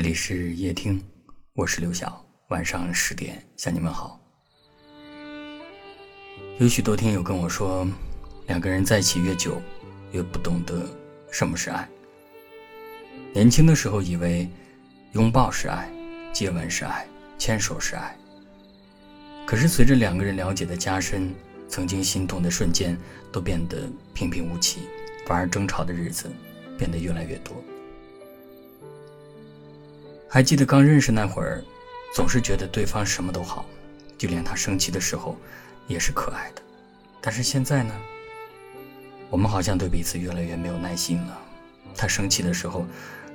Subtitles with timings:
[0.00, 0.98] 这里是夜听，
[1.52, 2.24] 我是刘晓。
[2.48, 4.18] 晚上十点向你们好。
[6.58, 7.86] 有许多听友跟我说，
[8.46, 9.60] 两个人在一起越久，
[10.12, 10.88] 越不懂得
[11.30, 11.86] 什么是爱。
[13.34, 14.48] 年轻的时候以为
[15.12, 15.86] 拥抱是爱，
[16.32, 17.06] 接吻是爱，
[17.36, 18.16] 牵手是爱。
[19.44, 21.30] 可是随着两个人了解的加深，
[21.68, 22.96] 曾经心动的瞬间
[23.30, 24.80] 都变得平平无奇，
[25.26, 26.32] 反而争吵的日子
[26.78, 27.54] 变得越来越多。
[30.32, 31.60] 还记得刚认识那会儿，
[32.14, 33.66] 总是觉得对方什么都好，
[34.16, 35.36] 就连他生气的时候
[35.88, 36.62] 也是可爱的。
[37.20, 37.92] 但是现在呢，
[39.28, 41.36] 我们好像对彼此越来越没有耐心了。
[41.96, 42.86] 他生气的时候，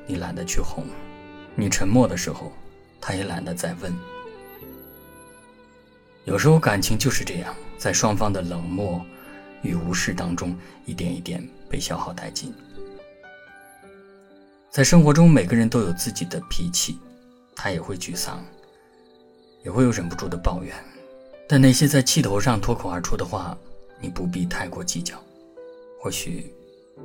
[0.07, 0.85] 你懒得去哄；
[1.53, 2.53] 你沉默的时候，
[3.01, 3.93] 他也懒得再问。
[6.23, 9.05] 有时候感情就是这样，在双方的冷漠
[9.63, 12.53] 与无视当中，一点一点被消耗殆尽。
[14.75, 16.99] 在生活中，每个人都有自己的脾气，
[17.55, 18.43] 他也会沮丧，
[19.63, 20.75] 也会有忍不住的抱怨。
[21.47, 23.57] 但那些在气头上脱口而出的话，
[24.01, 25.17] 你不必太过计较。
[25.97, 26.53] 或许，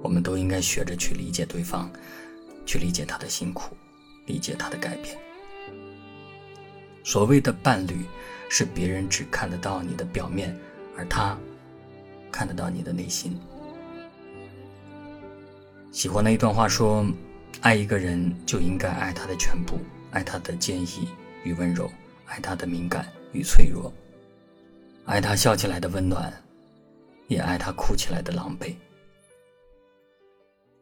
[0.03, 1.89] 我们都应该学着去理解对方，
[2.67, 3.77] 去理解他的辛苦，
[4.27, 5.17] 理解他的改变。
[7.05, 8.05] 所谓的伴侣，
[8.49, 10.59] 是别人只看得到你的表面，
[10.97, 11.39] 而他
[12.33, 13.39] 看得到你的内心。
[15.93, 17.07] 喜欢的一段话说。
[17.61, 19.79] 爱一个人就应该爱他的全部，
[20.13, 21.09] 爱他的坚毅
[21.45, 21.91] 与温柔，
[22.27, 23.93] 爱他的敏感与脆弱，
[25.05, 26.33] 爱他笑起来的温暖，
[27.29, 28.75] 也爱他哭起来的狼狈。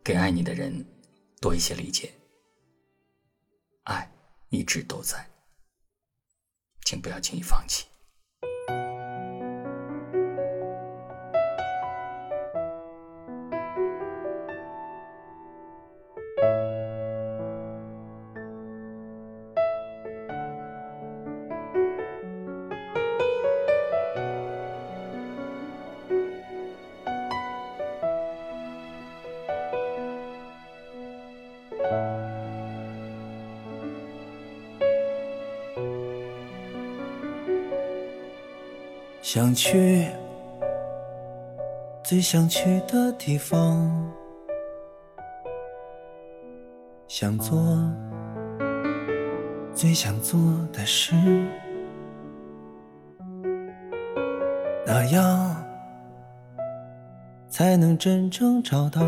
[0.04, 0.84] 给爱你的人
[1.40, 2.12] 多一些理解，
[3.82, 4.08] 爱
[4.48, 5.28] 一直都在，
[6.84, 7.86] 请不要轻易放弃。
[39.20, 40.06] 想去
[42.02, 43.90] 最想去的地方，
[47.06, 47.58] 想做
[49.74, 50.40] 最想做
[50.72, 51.14] 的事，
[54.86, 55.56] 那样
[57.48, 59.02] 才能真正找到。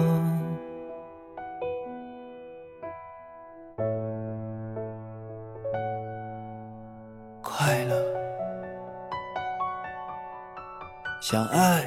[11.20, 11.84] 想爱，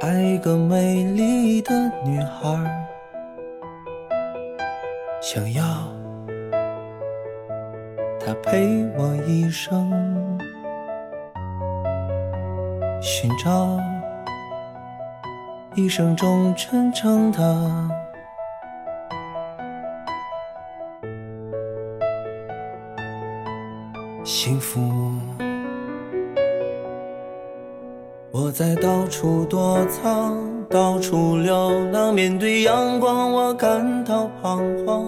[0.00, 1.72] 爱一个美丽的
[2.04, 2.86] 女孩，
[5.22, 5.64] 想要
[8.20, 9.90] 她陪我一生，
[13.00, 13.80] 寻找
[15.74, 17.88] 一生中真正的
[24.22, 25.47] 幸福。
[28.40, 30.38] 我在到处躲藏，
[30.70, 35.04] 到处流浪，面对阳光我感到彷徨。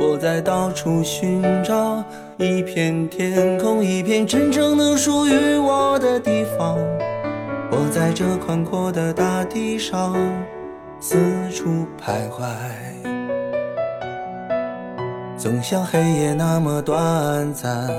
[0.00, 2.02] 我在到处寻找
[2.38, 6.78] 一片天空，一片真正能属于我的地方。
[7.70, 10.16] 我在这宽阔的大地上
[11.00, 11.16] 四
[11.50, 12.46] 处徘徊，
[15.36, 17.90] 总像黑夜那么短暂，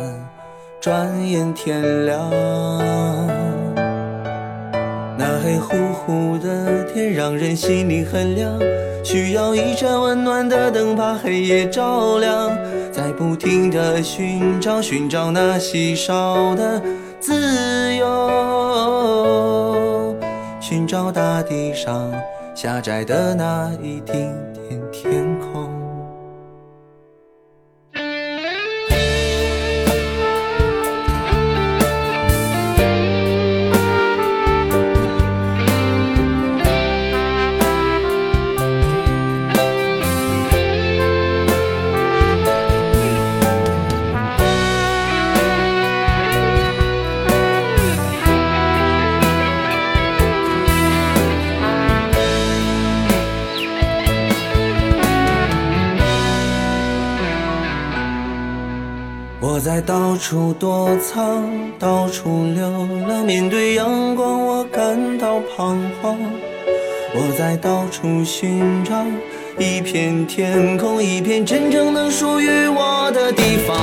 [0.81, 2.31] 转眼天亮。
[5.43, 8.57] 黑乎乎的天让人心里很凉，
[9.03, 12.49] 需要一盏温暖的灯把黑夜照亮，
[12.93, 16.81] 在不停的寻找，寻找那稀少的
[17.19, 18.05] 自由，
[20.61, 22.09] 寻找大地上
[22.55, 24.31] 狭窄的那一丁
[24.69, 24.79] 点
[59.53, 61.43] 我在到处躲藏，
[61.77, 66.17] 到处流浪，面对阳光我感到彷徨。
[67.13, 68.95] 我在到处寻找
[69.59, 73.77] 一片天空，一片真正能属于我的地方。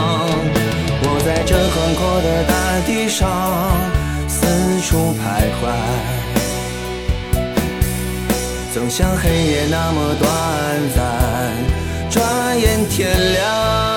[1.04, 3.30] 我在这宽阔的大地上
[4.26, 4.48] 四
[4.80, 5.70] 处徘徊，
[8.74, 10.28] 总像黑夜那么短
[10.96, 11.54] 暂，
[12.10, 13.89] 转眼天亮。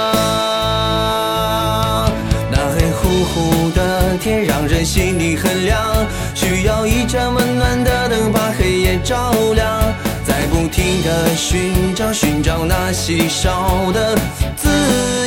[4.20, 9.81] 天让人心里很凉，需要一盏温暖的灯把黑夜照亮，
[10.24, 14.16] 在不停的寻找，寻找那稀少的
[14.56, 14.70] 自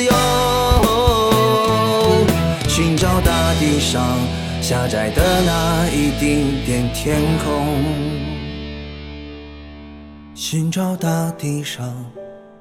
[0.05, 0.13] 由，
[2.69, 4.03] 寻找大地上
[4.63, 7.85] 狭窄的那一丁点天空，
[10.35, 11.95] 寻找大地上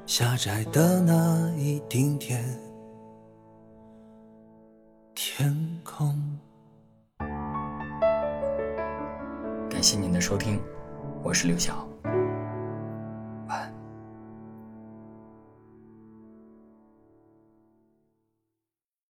[0.06, 2.44] 狭窄的那一丁点。
[5.16, 6.14] 天空。
[9.70, 10.62] 感谢您的收听，
[11.24, 11.88] 我是刘晓。